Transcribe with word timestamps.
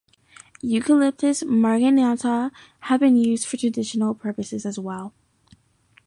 "Eucalyptus 0.63 1.43
marginata" 1.45 2.49
have 2.89 2.99
been 2.99 3.15
used 3.15 3.45
for 3.45 3.55
traditional 3.57 4.15
purposes 4.15 4.65
as 4.65 4.79
well. 4.79 5.13